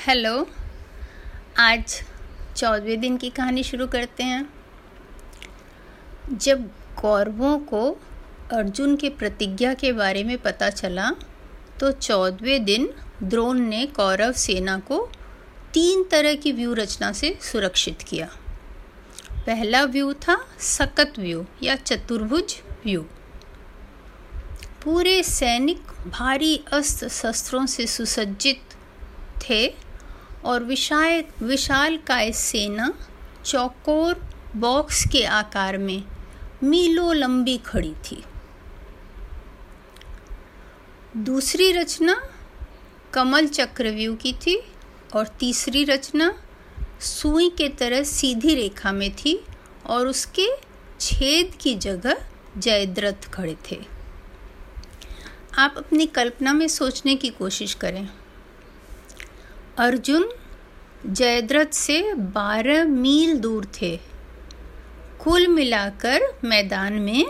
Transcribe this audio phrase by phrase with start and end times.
[0.00, 0.46] Hello,
[1.58, 1.94] आज
[2.56, 4.48] चौदहवें दिन की कहानी शुरू करते हैं।
[6.32, 6.62] जब
[6.96, 7.82] कौरवों को
[8.52, 11.10] अर्जुन के प्रतिज्ञा के बारे में पता चला
[11.80, 12.88] तो चौदहवें दिन
[13.22, 15.00] द्रोण ने कौरव सेना को
[15.74, 18.28] तीन तरह की व्यू रचना से सुरक्षित किया।
[19.46, 23.02] पहला व्यू था सकत व्यू या चतुर्भुज व्यू
[24.84, 28.76] पूरे सैनिक भारी अस्त्र शस्त्रों से सुसज्जित
[29.42, 29.89] थे
[30.44, 32.94] और विशाल विशाल काय सेना
[33.44, 36.02] चौकोर बॉक्स के आकार में
[36.62, 38.24] मीलों लंबी खड़ी थी।
[41.16, 42.22] दूसरी रचना
[43.12, 44.72] कमल चक्रव्यूह की थी
[45.14, 46.42] और तीसरी रचना
[47.00, 49.44] सुई के तरह सीधी रेखा में थी
[49.86, 50.48] और उसके
[51.00, 52.26] छेद की जगह
[52.58, 53.80] जयद्रथ खड़े थे।
[55.58, 58.08] आप अपनी कल्पना में सोचने की कोशिश करें।
[59.78, 60.28] अर्जुन
[61.06, 63.96] जयद्रथ से बारह मील दूर थे।
[65.20, 67.26] कुल मिलाकर मैदान में,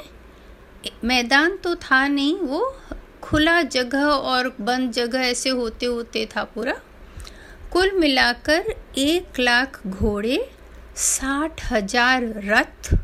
[1.05, 2.75] मैदान तो था नहीं, वो
[3.23, 6.75] खुला जगह और बंद जगह ऐसे होते होते था पूरा।
[7.73, 10.39] कुल मिलाकर एक लाख घोड़े,
[10.97, 12.95] साठ हज़ार रथ,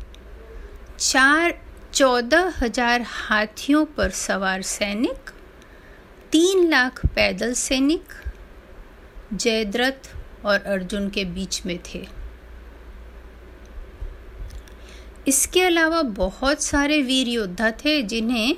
[0.99, 1.53] चार,
[1.93, 5.29] चौदह हज़ार हाथियों पर सवार सैनिक,
[6.31, 8.13] तीन लाख पैदल सैनिक
[9.33, 12.07] जयद्रथ और अर्जुन के बीच में थे।
[15.27, 18.55] इसके अलावा बहुत सारे वीर योद्धा थे जिन्हें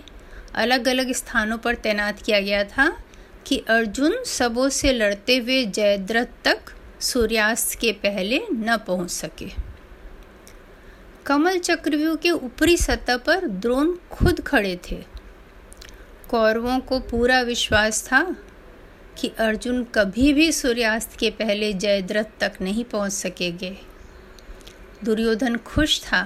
[0.56, 2.98] अलग अलग स्थानों पर तैनात किया गया था
[3.46, 6.60] कि अर्जुन सबों से लड़ते हुए जयद्रथ तक
[7.00, 9.48] सूर्यास्त के पहले न पहुँच सके।
[11.26, 15.04] कमल चक्रव्यूह के ऊपरी सतह पर द्रोण खुद खड़े थे।
[16.30, 18.36] कौरवों को पूरा विश्वास था
[19.20, 23.78] कि अर्जुन कभी भी सूर्यास्त के पहले जयद्रथ तक नहीं पहुँच सकेंगे।
[25.04, 26.22] दुर्योधन खुश था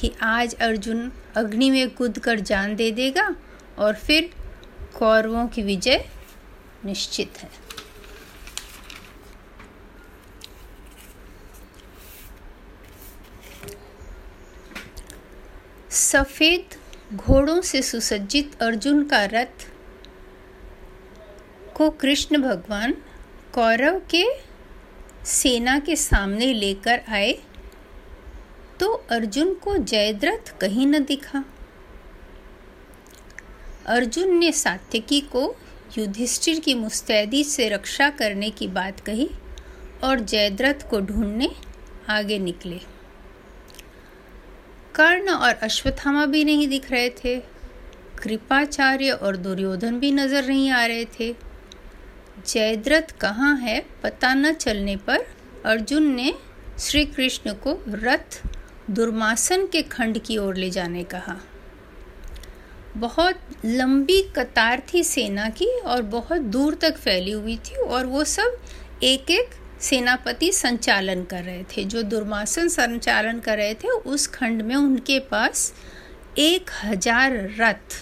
[0.00, 3.34] कि आज अर्जुन अग्नि में कूद कर जान दे देगा
[3.78, 4.30] और फिर
[4.98, 6.04] कौरवों की विजय
[6.84, 7.50] निश्चित है।
[15.90, 16.76] सफ़ेद
[17.14, 19.69] घोड़ों से सुसज्जित अर्जुन का रथ
[21.80, 22.94] को कृष्ण भगवान
[23.52, 24.24] कौरव के
[25.26, 27.32] सेना के सामने लेकर आए
[28.80, 31.42] तो अर्जुन को जयद्रथ कहीं न दिखा।
[33.86, 35.44] अर्जुन ने सात्यकी को
[35.98, 39.28] युधिष्ठिर की मुस्तैदी से रक्षा करने की बात कही
[40.04, 41.50] और जयद्रथ को ढूँढने
[42.08, 42.80] आगे निकले।
[44.94, 47.38] कर्ण और अश्वत्थामा भी नहीं दिख रहे थे।
[48.18, 51.34] कृपाचार्य और दुर्योधन भी नज़र नहीं आ रहे थे।
[52.46, 55.26] जयद्रथ कहाँ है पता न चलने पर
[55.66, 56.32] अर्जुन ने
[56.78, 58.40] श्री कृष्ण को रथ
[58.90, 61.36] दुर्मासन के खंड की ओर ले जाने कहा।
[62.96, 68.24] बहुत लंबी कतार थी सेना की और बहुत दूर तक फैली हुई थी और वो
[68.24, 68.58] सब
[69.02, 74.62] एक एक सेनापति संचालन कर रहे थे। जो दुर्मासन संचालन कर रहे थे, उस खंड
[74.62, 75.72] में उनके पास
[76.38, 77.96] एक हज़ार रथ,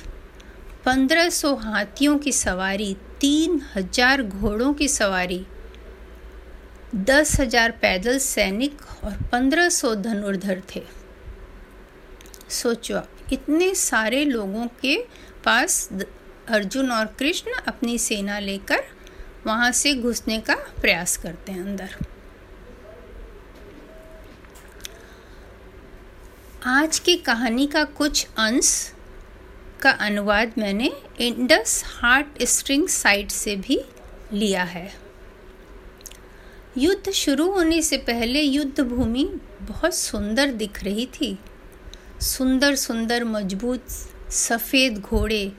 [0.85, 5.45] पंद्रह सौ हाथियों की सवारी तीन हज़ार घोड़ों की सवारी,
[6.97, 10.83] दस हज़ार पैदल सैनिक और पंद्रह सौ धनुर्धर थे।
[12.51, 13.01] सोचो
[13.33, 14.97] इतने सारे लोगों के
[15.45, 15.89] पास
[16.49, 18.85] अर्जुन और कृष्ण अपनी सेना लेकर
[19.47, 21.97] वहाँ से घुसने का प्रयास करते हैं अंदर।
[26.67, 28.71] आज की कहानी का कुछ अंश
[29.83, 30.91] का अनुवाद मैंने
[31.21, 33.81] इंडस हार्ट स्ट्रिंग साइट से भी
[34.33, 34.91] लिया है।
[36.79, 39.25] युद्ध शुरू होने से पहले युद्ध भूमि
[39.63, 41.39] बहुत सुंदर दिख रही थी।
[42.21, 43.89] सुंदर सुंदर मज़बूत
[44.31, 45.53] सफ़ेद घोड़े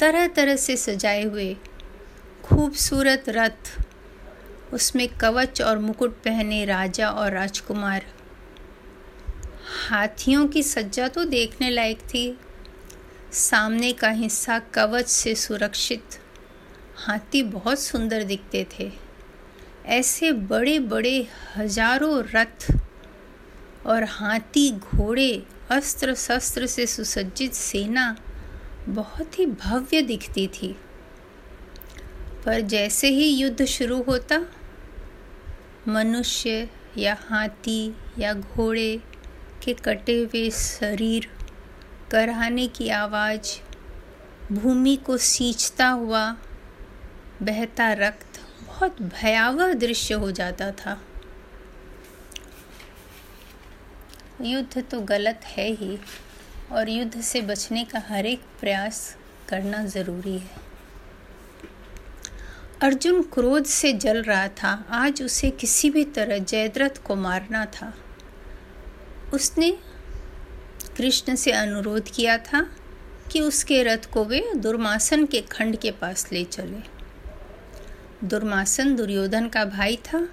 [0.00, 1.56] तरह तरह से सजाए हुए,
[2.44, 3.78] खूबसूरत रथ,
[4.74, 8.04] उसमें कवच और मुकुट पहने राजा और राजकुमार।
[9.88, 12.26] हाथियों की सज्जा तो देखने लायक थी
[13.34, 16.18] सामने का हिस्सा कवच से सुरक्षित।
[16.96, 18.90] हाथी बहुत सुंदर दिखते थे।
[19.86, 21.16] ऐसे बड़े बड़े
[21.56, 22.70] हज़ारों रथ
[23.86, 28.16] और हाथी घोड़े अस्त्र शस्त्र से सुसज्जित सेना
[28.88, 30.74] बहुत ही भव्य दिखती थी।
[32.44, 34.40] पर जैसे ही युद्ध शुरू होता,
[35.88, 38.96] मनुष्य या हाथी या घोड़े
[39.64, 41.28] के कटे हुए शरीर
[42.14, 43.60] कराहने की आवाज़
[44.52, 46.36] भूमि को सींचता हुआ
[47.42, 51.00] बहता रक्त, बहुत भयावह दृश्य हो जाता था।
[54.40, 55.98] युद्ध तो गलत है ही,
[56.72, 59.16] और युद्ध से बचने का हर एक प्रयास
[59.48, 60.50] करना ज़रूरी है।
[62.82, 67.94] अर्जुन क्रोध से जल रहा था, आज उसे किसी भी तरह जयद्रथ को मारना था।
[69.34, 69.78] उसने
[70.96, 72.60] कृष्ण से अनुरोध किया था
[73.32, 76.82] कि उसके रथ को वे दुर्मासन के खंड के पास ले चले।
[78.28, 80.28] दुर्मासन दुर्योधन का भाई था।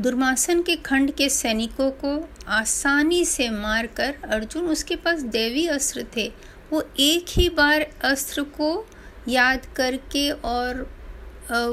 [0.00, 6.26] दुर्मासन के खंड के सैनिकों को आसानी से मारकर अर्जुन उसके पास देवी अस्त्र थे।
[6.72, 8.86] वो एक ही बार अस्त्र को
[9.28, 10.82] याद करके और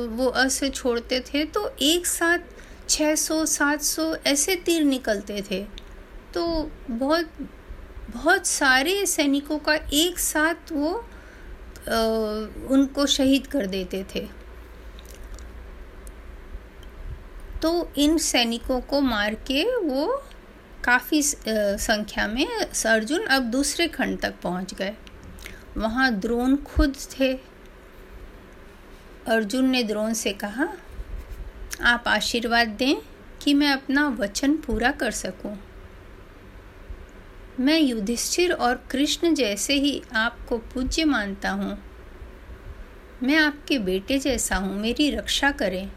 [0.10, 2.40] वो अस्त्र छोड़ते थे तो एक साथ
[2.90, 5.64] 600 700 ऐसे तीर निकलते थे।
[6.34, 7.30] तो बहुत
[8.18, 10.92] बहुत सारे सैनिकों का एक साथ वो
[11.90, 11.98] आ,
[12.74, 14.20] उनको शहीद कर देते थे।
[17.62, 20.06] तो इन सैनिकों को मार के वो
[20.84, 24.96] काफ़ी संख्या में अर्जुन अब दूसरे खंड तक पहुँच गए।
[25.78, 27.34] वहाँ द्रोण खुद थे।
[29.28, 30.68] अर्जुन ने द्रोण से कहा
[31.84, 32.96] आप आशीर्वाद दें
[33.42, 35.58] कि मैं अपना वचन पूरा कर सकूँ।
[37.60, 41.78] मैं युधिष्ठिर और कृष्ण जैसे ही आपको पूज्य मानता हूँ।
[43.24, 45.92] मैं आपके बेटे जैसा हूँ। मेरी रक्षा करें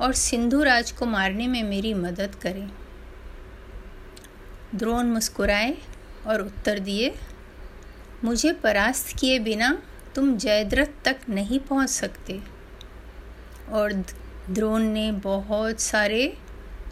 [0.00, 2.70] और सिंधु राज को मारने में मेरी मदद करें।
[4.74, 5.78] द्रोण मुस्कुराए
[6.26, 7.14] और उत्तर दिए,
[8.24, 9.82] मुझे परास्त किए बिना
[10.14, 12.40] तुम जयद्रथ तक नहीं पहुँच सकते।
[13.70, 13.92] और
[14.50, 16.38] द्रोण ने बहुत सारे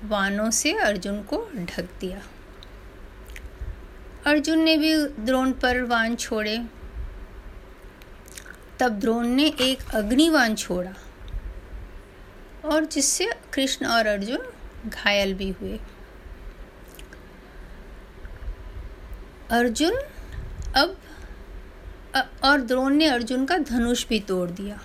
[0.05, 2.23] वानों से अर्जुन को ढक दिया।
[4.27, 4.95] अर्जुन ने भी
[5.25, 6.59] द्रोण पर वान छोड़े।
[8.81, 10.95] तब द्रोण ने एक अग्निवान छोड़ा
[12.65, 14.51] और जिससे कृष्ण और अर्जुन
[14.87, 15.79] घायल भी हुए।
[19.51, 20.01] अर्जुन
[20.77, 20.97] अब
[22.45, 24.79] और द्रोण ने अर्जुन का धनुष भी तोड़ दिया।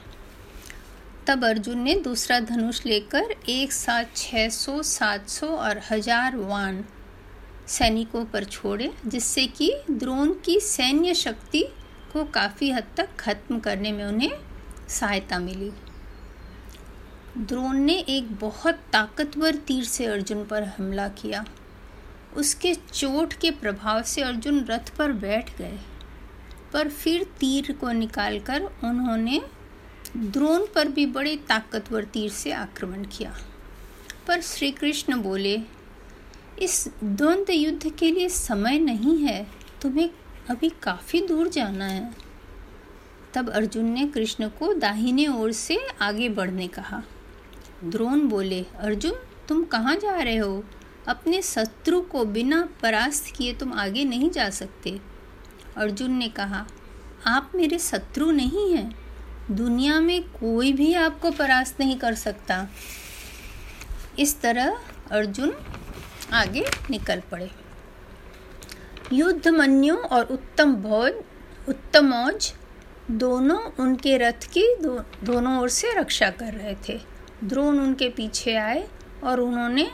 [1.28, 6.84] तब अर्जुन ने दूसरा धनुष लेकर एक साथ छः सौ, सात सौ और हज़ार वान
[7.72, 11.64] सैनिकों पर छोड़े, जिससे कि द्रोण की सैन्य शक्ति
[12.14, 14.32] को काफ़ी हद तक खत्म करने में उन्हें
[14.90, 15.72] सहायता मिली।
[17.38, 21.46] द्रोण ने एक बहुत ताकतवर तीर से अर्जुन पर हमला किया।
[22.38, 25.80] उसके चोट के प्रभाव से अर्जुन रथ पर बैठ गए,
[26.74, 29.42] पर फिर तीर को निकालकर उन्होंने
[30.18, 33.36] द्रोण पर भी बड़े ताकतवर तीर से आक्रमण किया।
[34.28, 35.58] पर श्री कृष्ण बोले
[36.62, 39.48] इस द्वंद्व युद्ध के लिए समय नहीं है,
[39.82, 40.10] तुम्हें
[40.50, 42.14] अभी काफ़ी दूर जाना है।
[43.34, 47.04] तब अर्जुन ने कृष्ण को दाहिने ओर से आगे बढ़ने कहा।
[47.84, 49.14] द्रोण बोले, अर्जुन,
[49.48, 50.64] तुम कहाँ जा रहे हो?
[51.08, 55.00] अपने शत्रु को बिना परास्त किए तुम आगे नहीं जा सकते।
[55.78, 56.68] अर्जुन ने कहा,
[57.28, 58.96] आप मेरे शत्रु नहीं हैं।
[59.52, 62.68] दुनिया में कोई भी आपको परास्त नहीं कर सकता।
[64.20, 64.82] इस तरह
[65.12, 65.54] अर्जुन
[66.34, 67.50] आगे निकल पड़े।
[69.14, 71.14] युद्धमन्यु और उत्तम भोज
[71.70, 72.54] उत्तम मौज
[73.12, 77.00] दोनों उनके रथ की दो, दोनों ओर से रक्षा कर रहे थे।
[77.44, 78.88] द्रोण उनके पीछे आए
[79.24, 79.90] और उन्होंने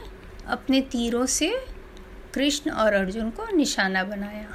[0.48, 1.66] अपने तीरों से
[2.34, 4.48] कृष्ण और अर्जुन को निशाना बनाया।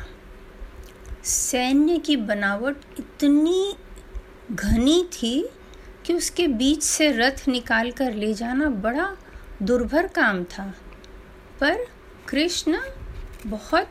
[1.24, 3.74] सैन्य की बनावट इतनी
[4.52, 5.48] घनी थी
[6.06, 9.16] कि उसके बीच से रथ निकाल कर ले जाना बड़ा
[9.62, 10.74] दुर्भर काम था।
[11.62, 11.86] पर
[12.28, 12.78] कृष्ण
[13.46, 13.88] बहुत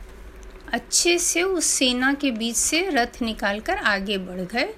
[0.74, 4.76] अच्छे से उस सेना के बीच से रथ निकालकर आगे बढ़ गए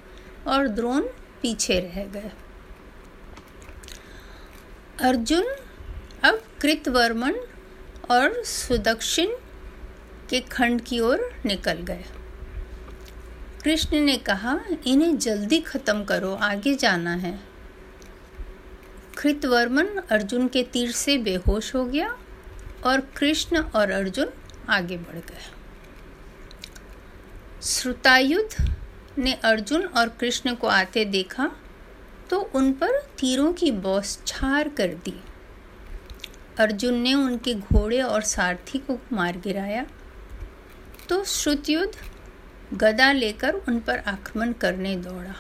[0.48, 1.02] और द्रोण
[1.42, 2.32] पीछे रह गए।
[5.00, 5.44] अर्जुन
[6.24, 7.36] अब कृतवर्मन
[8.12, 9.28] और सुदक्षिण
[10.30, 12.06] के खंड की ओर निकल गए।
[13.64, 17.40] कृष्ण ने कहा, इन्हें जल्दी खत्म करो, आगे जाना है।
[19.18, 22.18] कृतवर्मन अर्जुन के तीर से बेहोश हो गया
[22.86, 24.30] और कृष्ण और अर्जुन
[24.70, 25.52] आगे बढ़ गए।
[27.64, 28.74] श्रुतायुद्ध
[29.18, 31.50] ने अर्जुन और कृष्ण को आते देखा
[32.30, 35.20] तो उन पर तीरों की बौछार कर दी।
[36.60, 39.86] अर्जुन ने उनके घोड़े और सारथी को मार गिराया
[41.10, 45.36] तो श्रुतयुद्ध गदा लेकर उन पर आक्रमण करने दौड़ा।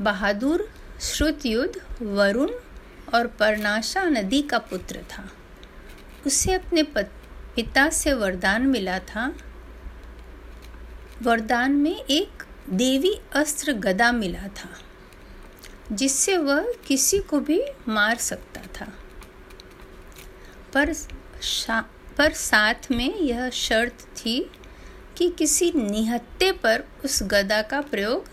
[0.00, 0.68] बहादुर,
[1.00, 2.50] श्रुतयुद्ध, वरुण
[3.14, 5.28] और परनाशा नदी का पुत्र था।
[6.26, 9.32] उसे अपने पिता से वरदान मिला था।
[11.22, 14.70] वरदान में एक देवी अस्त्र गदा मिला था,
[15.92, 18.92] जिससे वह किसी को भी मार सकता था।
[20.74, 20.92] पर
[22.18, 24.50] पर साथ में यह शर्त थी
[25.16, 28.28] कि किसी निहत्ते पर उस गदा का प्रयोग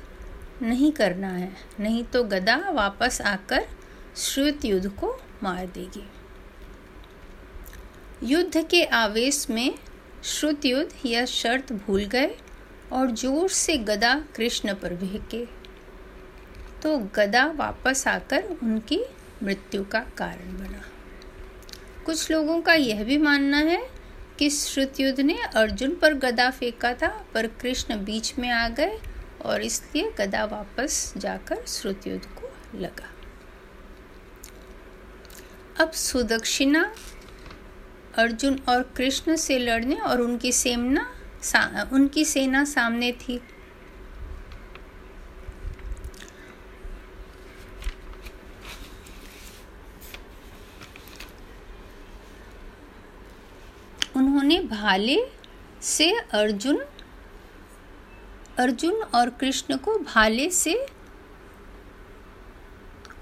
[0.62, 3.68] नहीं करना है, नहीं तो गदा वापस आकर
[4.16, 5.08] श्रुत युद्ध को
[5.44, 6.04] मार देगी।
[8.24, 9.74] युद्ध के आवेश में
[10.24, 12.36] श्रुत युद्ध यह शर्त भूल गए
[12.92, 15.44] और ज़ोर से गदा कृष्ण पर भेके
[16.82, 19.00] तो गदा वापस आकर उनकी
[19.44, 20.82] मृत्यु का कारण बना।
[22.06, 23.82] कुछ लोगों का यह भी मानना है
[24.40, 29.00] कि श्रुतयुद्ध ने अर्जुन पर गदा फेंका था, पर कृष्ण बीच में आ गए
[29.46, 33.12] और इसलिए गदा वापस जाकर श्रुतयुद्ध को लगा।
[35.80, 36.84] अब सुदक्षिणा
[38.18, 41.12] अर्जुन और कृष्ण से लड़ने और उनकी सेना
[41.94, 43.42] उनकी सेना सामने थी।
[54.16, 55.18] उन्होंने भाले
[55.82, 56.84] से अर्जुन
[58.60, 60.74] अर्जुन और कृष्ण को भाले से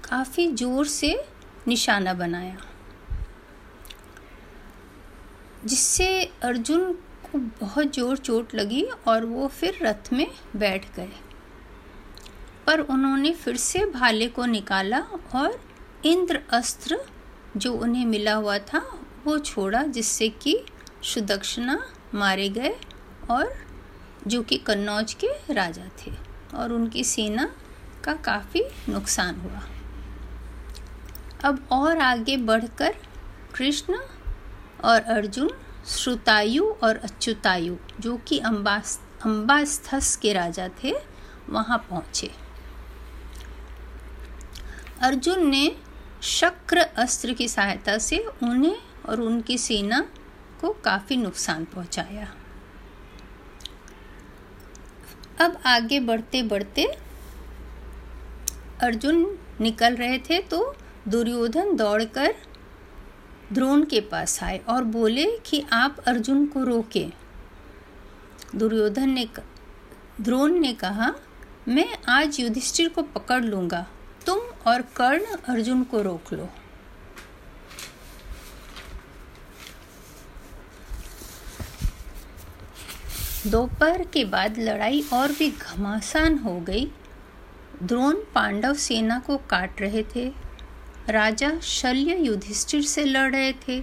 [0.04, 1.14] काफ़ी ज़ोर से
[1.68, 2.56] निशाना बनाया।
[5.64, 6.08] जिससे
[6.42, 6.92] अर्जुन
[7.24, 11.10] को बहुत ज़ोर चोट लगी और वो फिर रथ में बैठ गए।
[12.66, 15.00] पर उन्होंने फिर से भाले को निकाला
[15.34, 15.60] और
[16.04, 16.98] इंद्र अस्त्र
[17.56, 18.78] जो उन्हें मिला हुआ था,
[19.24, 20.58] वो छोड़ा, जिससे कि
[21.02, 21.78] सुदक्षिणा
[22.14, 22.74] मारे गए
[23.30, 23.54] और
[24.26, 26.12] जो कि कन्नौज के राजा थे
[26.54, 27.52] और उनकी सेना
[28.04, 29.62] का काफ़ी नुकसान हुआ।
[31.44, 32.94] अब और आगे बढ़कर
[33.54, 33.98] कृष्ण
[34.84, 35.50] और अर्जुन,
[35.86, 40.94] श्रुतायु और अच्युतायु, जो कि अम्बास अम्बास्थस के राजा थे,
[41.50, 42.30] वहाँ पहुँचे।
[45.00, 45.76] अर्जुन ने
[46.22, 48.76] शक्र अस्त्र की सहायता से उन्हें
[49.08, 50.00] और उनकी सेना
[50.60, 52.28] को काफ़ी नुकसान पहुँचाया।
[55.40, 56.84] अब आगे बढ़ते बढ़ते
[58.82, 60.76] अर्जुन निकल रहे थे तो
[61.08, 62.34] दुर्योधन दौड़कर
[63.52, 67.06] द्रोण के पास आए और बोले कि आप अर्जुन को रोके।
[68.54, 69.28] दुर्योधन ने
[70.20, 71.14] द्रोण ने कहा,
[71.68, 73.86] मैं आज युधिष्ठिर को पकड़ लूँगा।
[74.26, 76.48] तुम और कर्ण अर्जुन को रोक लो।
[83.46, 86.90] दोपहर के बाद लड़ाई और भी घमासान हो गई।
[87.82, 90.43] द्रोण पांडव सेना को काट रहे थे।
[91.08, 93.82] राजा शल्य युधिष्ठिर से लड़ रहे थे।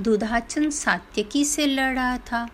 [0.00, 2.48] दुधाचन सात्यकी से लड़ रहा था।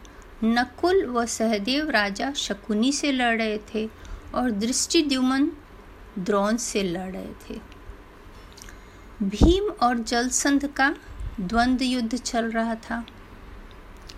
[0.44, 3.88] नकुल व सहदेव राजा शकुनी से लड़ रहे थे
[4.34, 5.50] और दृष्टिद्युमन
[6.18, 7.60] द्रोण से लड़ रहे थे।
[9.22, 10.94] भीम और जलसंध का
[11.40, 13.06] द्वंद्व युद्ध चल रहा था।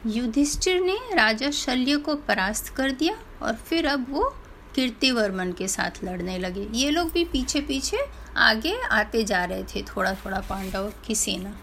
[0.07, 4.37] युधिष्ठिर ने राजा शल्य को परास्त कर दिया और फिर अब वो
[4.75, 9.83] कीर्तिवर्मन के साथ लड़ने लगे। ये लोग भी पीछे पीछे आगे आते जा रहे थे
[9.87, 11.55] थोड़ा थोड़ा पांडव की सेना।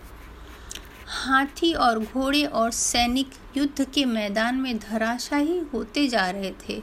[1.07, 6.81] हाथी और घोड़े और सैनिक युद्ध के मैदान में धराशाही होते जा रहे थे।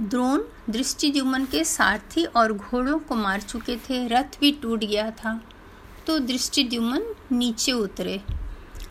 [0.00, 5.40] द्रोण दृष्टिद्युमन के सारथी और घोड़ों को मार चुके थे। रथ भी टूट गया था
[6.06, 8.20] तो दृष्टिद्युमन नीचे उतरे।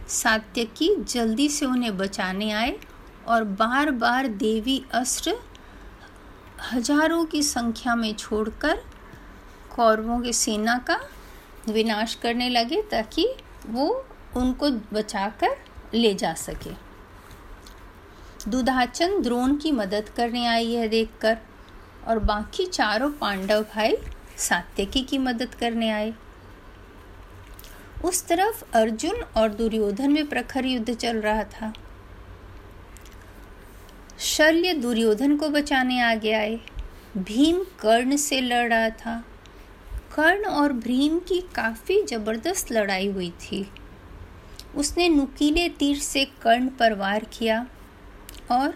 [0.10, 2.78] सात्यकी जल्दी से उन्हें बचाने आए
[3.28, 5.36] और बार बार देवी अस्त्र
[6.72, 8.84] हज़ारों की संख्या में छोड़कर
[9.76, 11.00] कौरवों की सेना का
[11.70, 13.28] विनाश करने लगे ताकि
[13.68, 15.58] वो उनको बचाकर
[15.94, 16.72] ले जा सके।
[18.50, 21.38] दुधाचन द्रोण की मदद करने आई यह देखकर
[22.08, 23.98] और बाकी चारों पांडव भाई
[24.38, 26.14] सात्यकी की मदद करने आए।
[28.06, 31.74] उस तरफ़ अर्जुन और दुर्योधन में प्रखर युद्ध चल रहा था।
[34.20, 36.60] शल्य दुर्योधन को बचाने आगे आए।
[37.18, 39.24] भीम कर्ण से लड़ रहा था।
[40.14, 43.66] कर्ण और भीम की काफ़ी ज़बरदस्त लड़ाई हुई थी।
[44.76, 47.66] उसने नुकीले तीर से कर्ण पर वार किया
[48.52, 48.74] और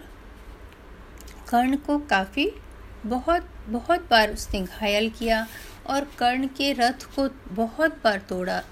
[1.50, 2.50] कर्ण को काफ़ी
[3.06, 5.46] बहुत बहुत बार उसने घायल किया
[5.86, 8.62] और कर्ण के रथ को बहुत बार तोड़ा।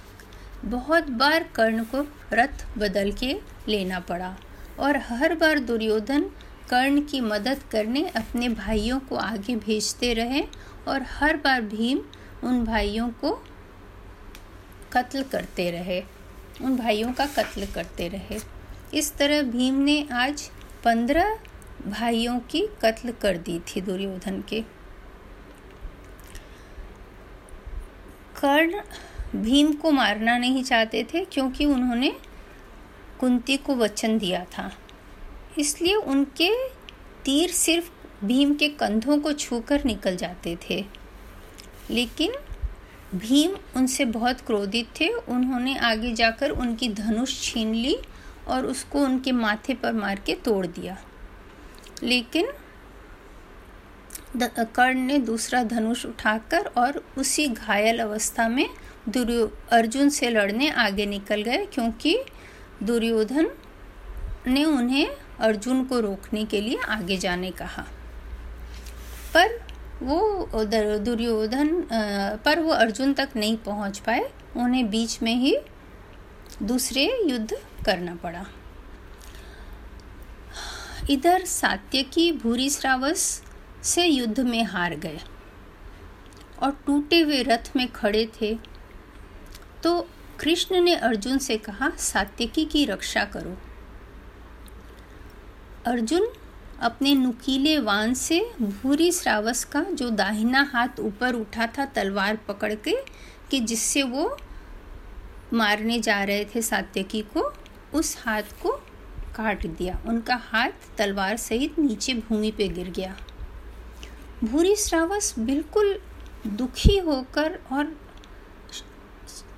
[0.64, 3.34] बहुत बार कर्ण को रथ बदल के
[3.68, 4.34] लेना पड़ा
[4.78, 6.30] और हर बार दुर्योधन
[6.70, 10.42] कर्ण की मदद करने अपने भाइयों को आगे भेजते रहे
[10.88, 12.00] और हर बार भीम
[12.44, 13.44] उन भाइयों को
[14.92, 16.04] कत्ल करते रहे।
[16.62, 18.38] उन भाइयों का कत्ल करते रहे।
[18.94, 20.50] इस तरह भीम ने आज
[20.84, 21.38] पंद्रह
[21.86, 24.60] भाइयों की कत्ल कर दी थी दुर्योधन के।
[28.40, 28.80] कर्ण
[29.42, 32.16] भीम को मारना नहीं चाहते थे क्योंकि उन्होंने
[33.20, 34.72] कुंती को वचन दिया था।
[35.58, 36.68] इसलिए उनके
[37.24, 37.90] तीर सिर्फ़
[38.24, 40.84] भीम के कंधों को छूकर निकल जाते थे।
[41.90, 42.32] लेकिन
[43.14, 47.96] भीम उनसे बहुत क्रोधित थे। उन्होंने आगे जाकर उनकी धनुष छीन ली
[48.48, 50.98] और उसको उनके माथे पर मार के तोड़ दिया।
[52.02, 52.52] लेकिन
[54.36, 58.68] कर्ण ने दूसरा धनुष उठाकर और उसी घायल अवस्था में
[59.08, 62.18] दुर्यो, अर्जुन से लड़ने आगे निकल गए, क्योंकि
[62.82, 63.50] दुर्योधन
[64.46, 65.08] ने उन्हें
[65.40, 67.86] अर्जुन को रोकने के लिए आगे जाने कहा।
[69.34, 69.65] पर
[70.02, 71.68] वो दुर्योधन
[72.44, 75.56] पर वो अर्जुन तक नहीं पहुँच पाए। उन्हें बीच में ही
[76.62, 78.44] दूसरे युद्ध करना पड़ा।
[81.10, 83.42] इधर सात्यकी भूरी श्रावस
[83.84, 85.20] से युद्ध में हार गए
[86.62, 88.54] और टूटे हुए रथ में खड़े थे।
[89.82, 90.00] तो
[90.40, 93.56] कृष्ण ने अर्जुन से कहा, सात्यकी की रक्षा करो।
[95.86, 96.28] अर्जुन
[96.82, 102.74] अपने नुकीले वान से भूरी श्रावस का जो दाहिना हाथ ऊपर उठा था तलवार पकड़
[102.74, 102.96] के,
[103.50, 104.36] कि जिससे वो
[105.52, 107.52] मारने जा रहे थे सात्यकी को,
[107.94, 108.72] उस हाथ को
[109.36, 113.16] काट दिया। उनका हाथ तलवार सहित नीचे भूमि पे गिर गया।
[114.44, 115.98] भूरी श्रावस बिल्कुल
[116.46, 117.96] दुखी होकर और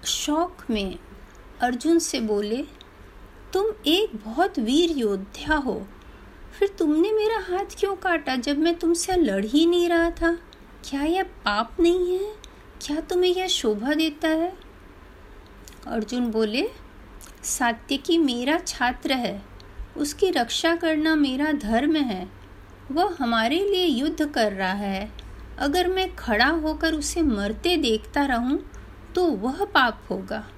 [0.05, 0.99] शौक में
[1.61, 2.65] अर्जुन से बोले,
[3.53, 5.87] तुम एक बहुत वीर योद्धा हो।
[6.59, 10.38] फिर तुमने मेरा हाथ क्यों काटा जब मैं तुमसे लड़ ही नहीं रहा था?
[10.85, 12.33] क्या यह पाप नहीं है?
[12.83, 14.57] क्या तुम्हें यह शोभा देता है?
[15.87, 16.69] अर्जुन बोले,
[17.45, 19.43] सात्यकी मेरा छात्र है।
[19.97, 22.29] उसकी रक्षा करना मेरा धर्म है।
[22.91, 25.12] वह हमारे लिए युद्ध कर रहा है।
[25.59, 28.71] अगर मैं खड़ा होकर उसे मरते देखता रहूँ
[29.15, 30.49] तो वह पाप होगा।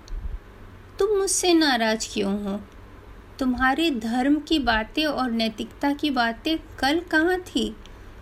[0.99, 2.61] तुम मुझसे नाराज़ क्यों हो?
[3.41, 7.77] तुम्हारे धर्म की बातें और नैतिकता की बातें कल कहाँ थी,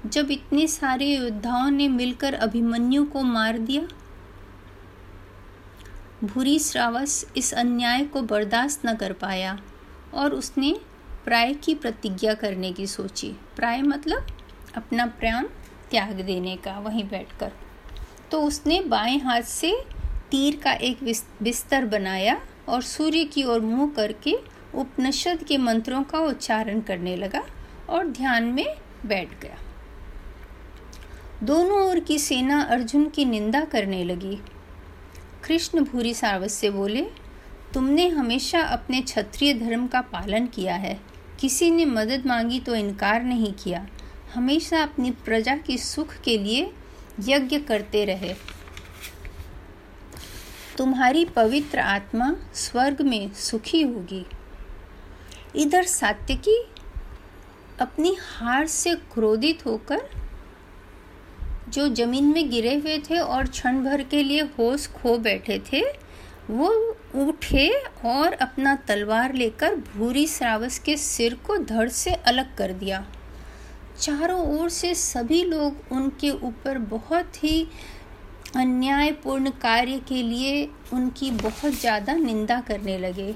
[0.07, 3.83] जब इतने सारे योद्धाओं ने मिलकर अभिमन्यु को मार दिया?
[6.25, 9.59] भूरी श्रावस इस अन्याय को बर्दाश्त न कर पाया
[10.15, 10.75] और उसने
[11.25, 14.27] प्राय की प्रतिज्ञा करने की सोची। प्राय मतलब
[14.77, 15.47] अपना प्राण
[15.91, 17.53] त्याग देने का, वहीं बैठकर।
[18.31, 19.73] तो उसने बाएँ हाथ से
[20.31, 21.05] तीर का एक
[21.43, 27.47] बिस्तर बनाया और सूर्य की ओर मुँह करके उपनिषद के मंत्रों का उच्चारण करने लगा
[27.89, 28.67] और ध्यान में
[29.07, 29.57] बैठ गया।
[31.43, 34.39] दोनों ओर की सेना अर्जुन की निंदा करने लगी।
[35.45, 37.07] कृष्ण भूरी सावस से बोले,
[37.75, 41.01] तुमने हमेशा अपने क्षत्रिय धर्म का पालन किया है।
[41.41, 43.87] किसी ने मदद मांगी तो इनकार नहीं किया।
[44.35, 46.73] हमेशा अपनी प्रजा के सुख के लिए
[47.29, 48.35] यज्ञ करते रहे।
[50.79, 54.27] तुम्हारी पवित्र आत्मा स्वर्ग में सुखी होगी।
[55.57, 56.57] इधर सात्यकी
[57.81, 60.09] अपनी हार से क्रोधित होकर
[61.69, 65.83] जो ज़मीन में गिरे हुए थे और क्षण भर के लिए होश खो बैठे थे,
[66.51, 66.69] वो
[67.17, 67.69] उठे
[68.07, 73.05] और अपना तलवार लेकर भूरी श्रावस के सिर को धड़ से अलग कर दिया।
[74.01, 77.67] चारों ओर से सभी लोग उनके ऊपर बहुत ही
[78.57, 83.35] अन्यायपूर्ण कार्य के लिए उनकी बहुत ज़्यादा निंदा करने लगे।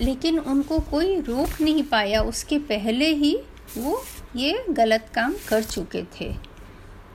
[0.00, 3.40] लेकिन उनको कोई रोक नहीं पाया। उसके पहले ही
[3.78, 4.02] वो
[4.36, 6.34] ये गलत काम कर चुके थे।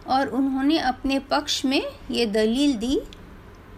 [0.07, 3.01] और उन्होंने अपने पक्ष में ये दलील दी,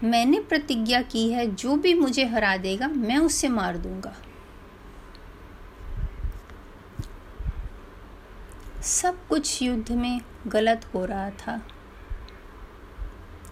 [0.04, 4.16] मैंने प्रतिज्ञा की है, जो भी मुझे हरा देगा, मैं उससे मार दूँगा।
[8.84, 11.68] सब कुछ युद्ध में गलत हो रहा था।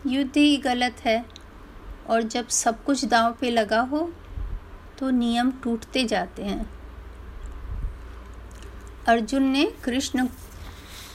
[0.08, 1.26] युद्ध ही गलत है,
[2.10, 4.14] और जब सब कुछ दांव पे लगा हो
[5.00, 6.70] तो नियम टूटते जाते हैं।
[9.08, 10.28] अर्जुन ने कृष्ण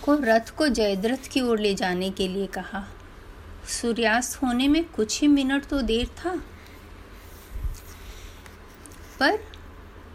[0.05, 2.85] को रथ को जयद्रथ की ओर ले जाने के लिए कहा,
[3.69, 6.35] सूर्यास्त होने में कुछ ही मिनट तो देर था।
[9.21, 9.39] पर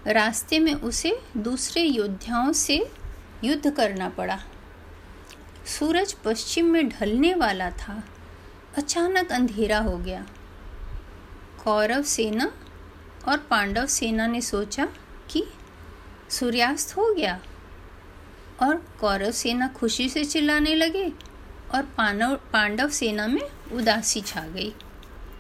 [0.08, 2.92] रास्ते में उसे दूसरे योद्धाओं से
[3.44, 4.40] युद्ध करना पड़ा।
[5.66, 8.04] सूरज पश्चिम में ढलने वाला था।
[8.78, 10.26] अचानक अंधेरा हो गया।
[11.64, 12.52] कौरव सेना
[13.28, 14.86] और पांडव सेना ने सोचा
[15.30, 15.44] कि
[16.30, 17.40] सूर्यास्त हो गया।
[18.62, 21.12] और कौरव सेना खुशी से चिल्लाने लगे
[21.76, 23.42] और पांडव पांडव सेना में
[23.74, 24.74] उदासी छा गई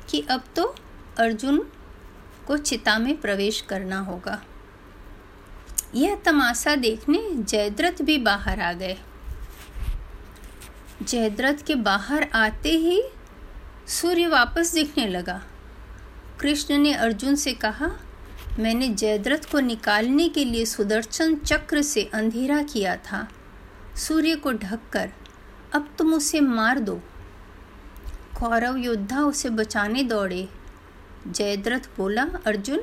[0.10, 0.76] कि अब तो
[1.18, 1.68] अर्जुन
[2.48, 4.42] को चिता में प्रवेश करना होगा।
[5.96, 8.98] यह तमाशा देखने जयद्रथ भी बाहर आ गए।
[11.02, 13.04] जयद्रथ के बाहर आते ही
[13.88, 15.42] सूर्य वापस दिखने लगा।
[16.40, 17.92] कृष्ण ने अर्जुन से कहा,
[18.60, 23.28] मैंने जयद्रथ को निकालने के लिए सुदर्शन चक्र से अंधेरा किया था।
[23.96, 25.10] सूर्य को ढककर
[25.74, 26.96] अब तुम उसे मार दो।
[28.40, 30.48] कौरव योद्धा उसे बचाने दौड़े।
[31.28, 32.80] जयद्रथ बोला, अर्जुन,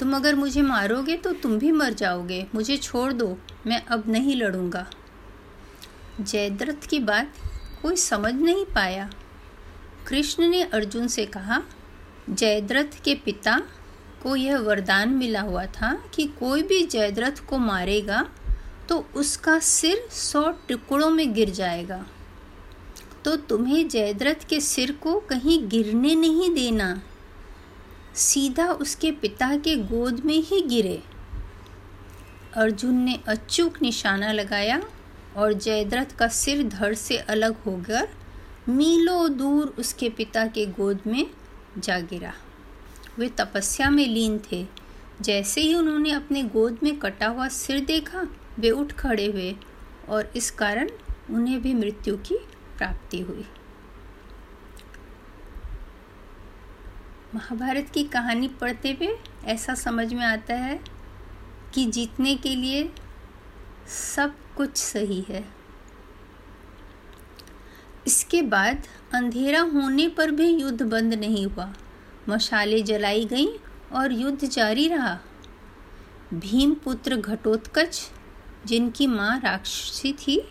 [0.00, 4.36] तुम अगर मुझे मारोगे तो तुम भी मर जाओगे। मुझे छोड़ दो, मैं अब नहीं
[4.36, 4.86] लड़ूँगा
[6.20, 7.32] जयद्रथ की बात
[7.82, 9.10] कोई समझ नहीं पाया।
[10.08, 11.62] कृष्ण ने अर्जुन से कहा
[12.30, 13.62] जयद्रथ के पिता
[14.22, 18.24] को यह वरदान मिला हुआ था कि कोई भी जयद्रथ को मारेगा
[18.88, 22.04] तो उसका सिर सौ टुकड़ों में गिर जाएगा।
[23.24, 27.02] तो तुम्हें जयद्रथ के सिर को कहीं गिरने नहीं देना।
[28.14, 31.02] सीधा उसके पिता के गोद में ही गिरे।
[32.56, 34.82] अर्जुन ने अचूक निशाना लगाया
[35.36, 38.08] और जयद्रथ का सिर धड़ से अलग होकर
[38.68, 41.26] मीलों दूर उसके पिता के गोद में
[41.78, 42.32] जा गिरा
[43.18, 44.66] वे तपस्या में लीन थे।
[45.20, 48.26] जैसे ही उन्होंने अपने गोद में कटा हुआ सिर देखा,
[48.58, 49.54] वे उठ खड़े हुए
[50.08, 50.90] और इस कारण
[51.30, 52.38] उन्हें भी मृत्यु की
[52.78, 53.44] प्राप्ति हुई।
[57.34, 60.78] महाभारत की कहानी पढ़ते हुए ऐसा समझ में आता है
[61.74, 62.90] कि जीतने के लिए
[63.88, 65.44] सब कुछ सही है।
[68.06, 71.74] इसके बाद अंधेरा होने पर भी युद्ध बंद नहीं हुआ।
[72.28, 73.48] मशाले जलाई गईं
[73.92, 75.18] और युद्ध जारी रहा।
[76.34, 78.10] भीम पुत्र घटोत्कच,
[78.66, 80.48] जिनकी माँ राक्षसी थी,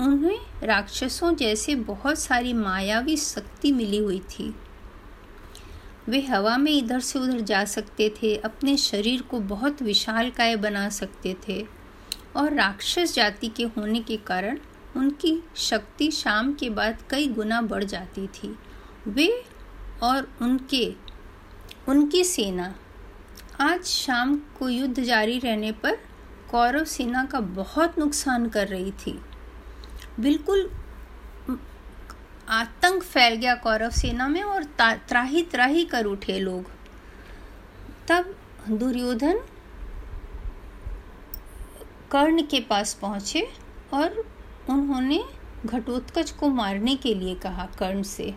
[0.00, 4.54] उन्हें राक्षसों जैसे बहुत सारी मायावी शक्ति मिली हुई थी।
[6.08, 10.56] वे हवा में इधर से उधर जा सकते थे, अपने शरीर को बहुत विशाल काय
[10.56, 11.66] बना सकते थे
[12.36, 14.58] और राक्षस जाति के होने के कारण
[14.98, 18.56] उनकी शक्ति शाम के बाद कई गुना बढ़ जाती थी।
[19.08, 19.28] वे
[20.02, 20.94] और उनके,
[21.88, 22.74] उनकी सेना।
[23.60, 25.98] आज शाम को युद्ध जारी रहने पर
[26.50, 29.18] कौरव सेना का बहुत नुकसान कर रही थी।
[30.20, 30.70] बिल्कुल
[32.48, 36.70] आतंक फैल गया कौरव सेना में और त्राही त्राही कर उठे लोग।
[38.08, 38.34] तब
[38.70, 39.40] दुर्योधन
[42.12, 43.46] कर्ण के पास पहुँचे
[43.94, 44.24] और
[44.68, 45.22] उन्होंने
[45.66, 48.34] घटोत्कच को मारने के लिए कहा कर्ण से।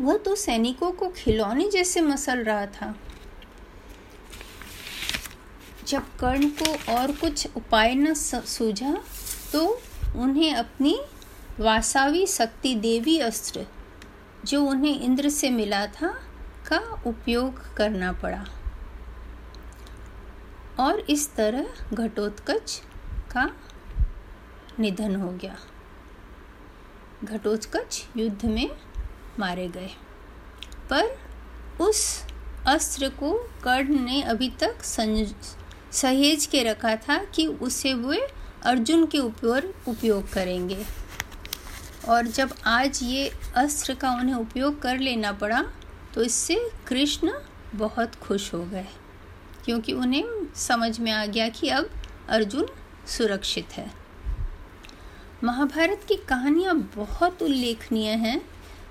[0.00, 2.94] वह तो सैनिकों को खिलौने जैसे मसल रहा था।
[5.86, 8.96] जब कर्ण को और कुछ उपाय न सूझा
[9.52, 9.66] तो
[10.16, 10.98] उन्हें अपनी
[11.60, 13.66] वासावी शक्ति देवी अस्त्र,
[14.44, 16.08] जो उन्हें इंद्र से मिला था,
[16.68, 18.44] का उपयोग करना पड़ा।
[20.80, 22.80] और इस तरह घटोत्कच
[23.30, 23.50] का
[24.78, 25.56] निधन हो गया।
[27.24, 28.70] घटोत्कच युद्ध में
[29.38, 29.90] मारे गए।
[30.90, 31.16] पर
[31.80, 32.02] उस
[32.66, 33.32] अस्त्र को
[33.64, 34.82] कर्ण ने अभी तक
[35.92, 38.20] सहेज के रखा था कि उसे वे
[38.62, 40.84] अर्जुन के ऊपर उपयोग करेंगे।
[42.08, 45.62] और जब आज ये अस्त्र का उन्हें उपयोग कर लेना पड़ा
[46.14, 47.32] तो इससे कृष्ण
[47.74, 48.86] बहुत खुश हो गए,
[49.64, 50.24] क्योंकि उन्हें
[50.56, 51.90] समझ में आ गया कि अब
[52.28, 52.68] अर्जुन
[53.08, 53.90] सुरक्षित है।
[55.44, 58.40] महाभारत की कहानियाँ बहुत उल्लेखनीय हैं।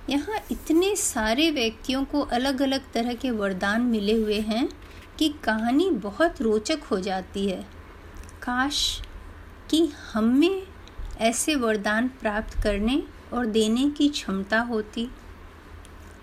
[0.09, 4.69] यहाँ इतने सारे व्यक्तियों को अलग अलग तरह के वरदान मिले हुए हैं
[5.19, 7.61] कि कहानी बहुत रोचक हो जाती है।
[8.43, 9.01] काश
[9.69, 10.63] कि हम
[11.17, 15.09] ऐसे वरदान प्राप्त करने और देने की क्षमता होती।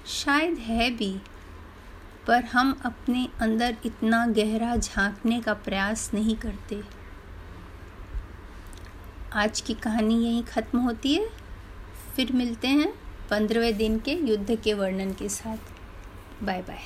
[0.06, 1.20] शायद है भी,
[2.26, 7.03] पर हम अपने अंदर इतना गहरा झांकने का प्रयास नहीं करते।
[9.36, 11.28] आज की कहानी यहीं ख़त्म होती है।
[12.16, 12.94] फिर मिलते हैं
[13.30, 15.56] पंद्रहवें दिन के युद्ध के वर्णन के साथ।
[16.44, 16.78] Bye bye.